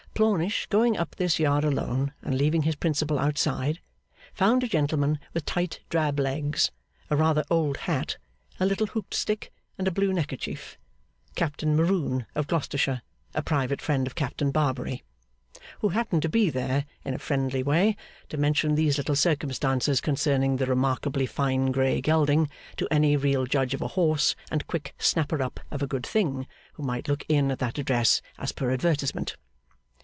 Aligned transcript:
Plornish, 0.13 0.67
going 0.69 0.97
up 0.97 1.15
this 1.15 1.39
yard 1.39 1.63
alone 1.63 2.13
and 2.21 2.37
leaving 2.37 2.61
his 2.61 2.75
Principal 2.75 3.17
outside, 3.17 3.79
found 4.33 4.61
a 4.61 4.67
gentleman 4.67 5.17
with 5.33 5.45
tight 5.45 5.79
drab 5.89 6.19
legs, 6.19 6.69
a 7.09 7.15
rather 7.15 7.43
old 7.49 7.77
hat, 7.77 8.17
a 8.59 8.65
little 8.67 8.85
hooked 8.87 9.15
stick, 9.15 9.51
and 9.79 9.87
a 9.87 9.91
blue 9.91 10.13
neckerchief 10.13 10.77
(Captain 11.33 11.75
Maroon 11.75 12.27
of 12.35 12.45
Gloucestershire, 12.45 13.01
a 13.33 13.41
private 13.41 13.81
friend 13.81 14.05
of 14.05 14.13
Captain 14.13 14.51
Barbary); 14.51 15.01
who 15.79 15.89
happened 15.89 16.21
to 16.21 16.29
be 16.29 16.51
there, 16.51 16.85
in 17.03 17.15
a 17.15 17.17
friendly 17.17 17.63
way, 17.63 17.95
to 18.29 18.37
mention 18.37 18.75
these 18.75 18.99
little 18.99 19.15
circumstances 19.15 20.01
concerning 20.01 20.57
the 20.57 20.67
remarkably 20.67 21.25
fine 21.25 21.71
grey 21.71 21.99
gelding 21.99 22.47
to 22.77 22.87
any 22.91 23.15
real 23.17 23.45
judge 23.47 23.73
of 23.73 23.81
a 23.81 23.87
horse 23.97 24.35
and 24.51 24.67
quick 24.67 24.93
snapper 24.99 25.41
up 25.41 25.59
of 25.71 25.81
a 25.81 25.87
good 25.87 26.05
thing, 26.05 26.45
who 26.73 26.83
might 26.83 27.07
look 27.07 27.23
in 27.27 27.49
at 27.49 27.57
that 27.57 27.79
address 27.79 28.21
as 28.37 28.51
per 28.51 28.69
advertisement. 28.71 29.35